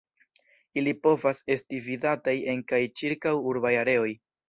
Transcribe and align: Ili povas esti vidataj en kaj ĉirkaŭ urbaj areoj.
Ili 0.81 0.93
povas 1.03 1.43
esti 1.57 1.83
vidataj 1.89 2.37
en 2.55 2.67
kaj 2.75 2.83
ĉirkaŭ 3.03 3.39
urbaj 3.55 3.79
areoj. 3.87 4.13